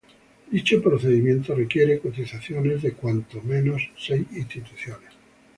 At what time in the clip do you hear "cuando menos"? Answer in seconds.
2.93-3.83